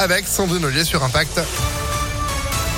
[0.00, 1.40] avec Sandrine Ollier sur Impact.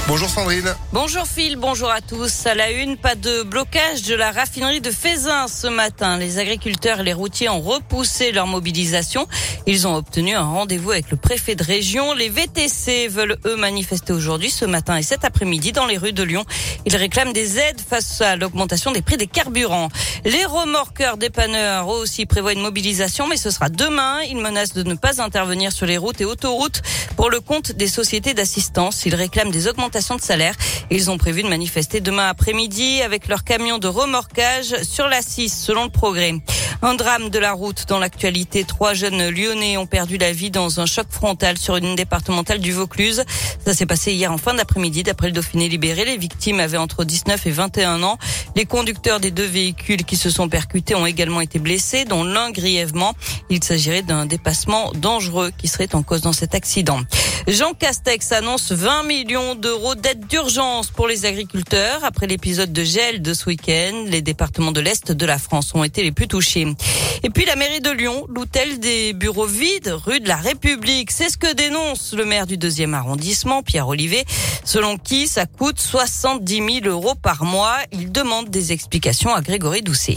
[0.09, 0.75] Bonjour Sandrine.
[0.93, 2.47] Bonjour Phil, bonjour à tous.
[2.47, 6.19] À la une, pas de blocage de la raffinerie de Fézin ce matin.
[6.19, 9.29] Les agriculteurs et les routiers ont repoussé leur mobilisation.
[9.67, 12.15] Ils ont obtenu un rendez-vous avec le préfet de région.
[12.15, 16.25] Les VTC veulent eux manifester aujourd'hui, ce matin et cet après-midi dans les rues de
[16.25, 16.45] Lyon.
[16.85, 19.89] Ils réclament des aides face à l'augmentation des prix des carburants.
[20.25, 24.21] Les remorqueurs dépanneurs aussi prévoient une mobilisation, mais ce sera demain.
[24.29, 26.83] Ils menacent de ne pas intervenir sur les routes et autoroutes
[27.17, 29.07] pour le compte des sociétés d'assistance.
[29.07, 30.55] Ils réclament des augmentations de salaire.
[30.91, 35.51] Ils ont prévu de manifester demain après-midi avec leur camion de remorquage sur la 6
[35.51, 36.35] selon le progrès.
[36.85, 38.65] Un drame de la route dans l'actualité.
[38.65, 42.73] Trois jeunes lyonnais ont perdu la vie dans un choc frontal sur une départementale du
[42.73, 43.23] Vaucluse.
[43.65, 46.05] Ça s'est passé hier en fin d'après-midi d'après le Dauphiné libéré.
[46.05, 48.19] Les victimes avaient entre 19 et 21 ans.
[48.57, 52.51] Les conducteurs des deux véhicules qui se sont percutés ont également été blessés, dont l'un
[52.51, 53.15] grièvement.
[53.49, 56.99] Il s'agirait d'un dépassement dangereux qui serait en cause dans cet accident.
[57.47, 62.05] Jean Castex annonce 20 millions d'euros d'aide d'urgence pour les agriculteurs.
[62.05, 65.85] Après l'épisode de gel de ce week-end, les départements de l'Est de la France ont
[65.85, 66.72] été les plus touchés.
[67.25, 71.13] Et puis la mairie de Lyon loue-t-elle des bureaux vides rue de la République?
[71.13, 74.25] C'est ce que dénonce le maire du deuxième arrondissement, Pierre Olivier,
[74.65, 77.77] selon qui ça coûte 70 000 euros par mois.
[77.93, 80.17] Il demande des explications à Grégory Doucet.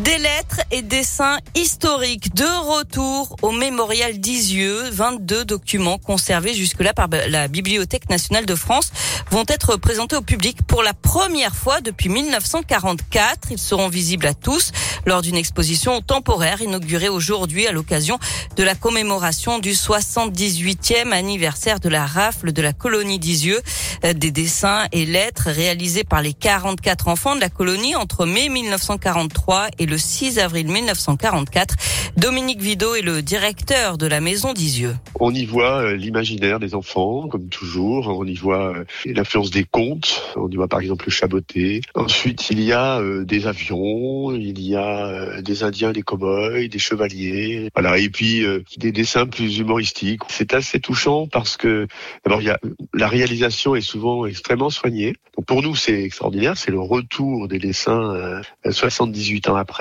[0.00, 4.90] Des lettres et dessins historiques de retour au mémorial d'Isieux.
[4.90, 8.90] 22 documents conservés jusque-là par la Bibliothèque nationale de France
[9.30, 13.52] vont être présentés au public pour la première fois depuis 1944.
[13.52, 14.72] Ils seront visibles à tous
[15.06, 18.18] lors d'une exposition temporaire inaugurée aujourd'hui à l'occasion
[18.56, 23.60] de la commémoration du 78e anniversaire de la rafle de la colonie d'Isieux.
[24.02, 29.68] Des dessins et lettres réalisés par les 44 enfants de la colonie entre mai 1943
[29.78, 31.74] et le 6 avril 1944.
[32.16, 34.94] Dominique Vido est le directeur de la maison d'Isieux.
[35.18, 38.08] On y voit euh, l'imaginaire des enfants, comme toujours.
[38.08, 40.32] On y voit euh, l'influence des contes.
[40.36, 41.80] On y voit par exemple le chaboté.
[41.94, 46.78] Ensuite, il y a euh, des avions, il y a des Indiens, des cow-boys, des
[46.78, 47.68] chevaliers.
[47.74, 47.98] Voilà.
[47.98, 48.44] Et puis
[48.76, 50.22] des dessins plus humoristiques.
[50.28, 51.86] C'est assez touchant parce que
[52.24, 52.58] d'abord il y a
[52.92, 55.14] la réalisation est souvent extrêmement soignée.
[55.46, 56.56] Pour nous c'est extraordinaire.
[56.56, 59.73] C'est le retour des dessins 78 ans après.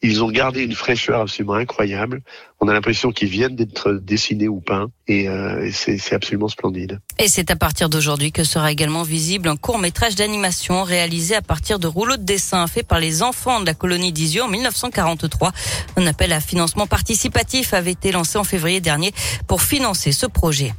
[0.00, 2.22] Ils ont gardé une fraîcheur absolument incroyable.
[2.60, 7.00] On a l'impression qu'ils viennent d'être dessinés ou peints et, euh, c'est absolument splendide.
[7.18, 11.42] Et c'est à partir d'aujourd'hui que sera également visible un court métrage d'animation réalisé à
[11.42, 15.52] partir de rouleaux de dessin faits par les enfants de la colonie d'Isieux en 1943.
[15.96, 19.12] Un appel à financement participatif avait été lancé en février dernier
[19.48, 20.72] pour financer ce projet.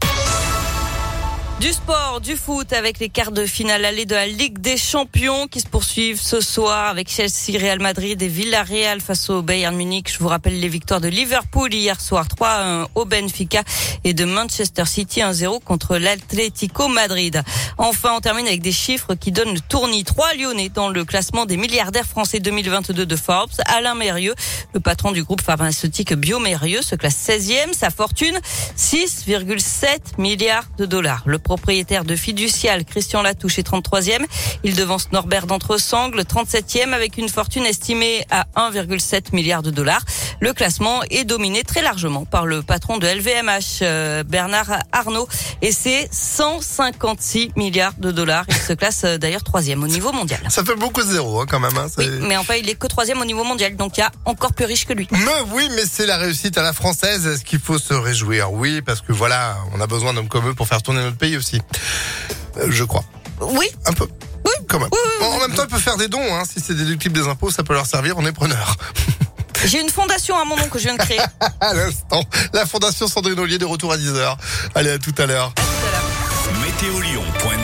[1.59, 5.45] Du sport, du foot avec les quarts de finale allée de la Ligue des Champions
[5.47, 10.09] qui se poursuivent ce soir avec Chelsea, Real Madrid et Villarreal face au Bayern Munich.
[10.09, 13.63] Je vous rappelle les victoires de Liverpool hier soir 3-1 au Benfica
[14.05, 17.41] et de Manchester City 1-0 contre l'Atlético Madrid.
[17.77, 20.05] Enfin, on termine avec des chiffres qui donnent le tournis.
[20.05, 23.51] Trois Lyonnais dans le classement des milliardaires français 2022 de Forbes.
[23.65, 24.35] Alain Mérieux,
[24.73, 27.73] le patron du groupe pharmaceutique Biomérieux, se classe 16e.
[27.73, 28.39] Sa fortune,
[28.77, 31.23] 6,7 milliards de dollars.
[31.49, 34.23] Propriétaire de Fiducial, Christian Latouche, est 33e.
[34.63, 40.05] Il devance Norbert d'Entresangles, 37e, avec une fortune estimée à 1,7 milliard de dollars.
[40.41, 45.27] Le classement est dominé très largement par le patron de LVMH, euh, Bernard Arnault,
[45.61, 48.45] et c'est 156 milliards de dollars.
[48.47, 50.39] Il se classe euh, d'ailleurs troisième au niveau mondial.
[50.49, 51.77] Ça fait beaucoup de zéro hein, quand même.
[51.77, 54.11] Hein, oui, mais enfin, il est que troisième au niveau mondial, donc il y a
[54.25, 55.07] encore plus riche que lui.
[55.11, 55.19] Mais
[55.51, 57.27] oui, mais c'est la réussite à la française.
[57.27, 58.53] Est-ce qu'il faut se réjouir?
[58.53, 61.35] Oui, parce que voilà, on a besoin d'hommes comme eux pour faire tourner notre pays
[61.35, 61.61] aussi.
[62.57, 63.03] Euh, je crois.
[63.41, 63.67] Oui.
[63.85, 64.07] Un peu.
[64.45, 64.89] Oui, quand même.
[65.21, 66.33] en même temps, ils peuvent faire des dons.
[66.33, 66.43] Hein.
[66.45, 68.17] Si c'est déductible des impôts, ça peut leur servir.
[68.17, 68.77] On est preneur.
[69.65, 71.19] J'ai une fondation à mon nom que je viens de créer.
[71.61, 72.23] à l'instant.
[72.53, 74.35] La fondation Sandrine Ollier de retour à 10h.
[74.75, 75.53] Allez, à tout à l'heure.
[76.61, 77.59] Météolion.net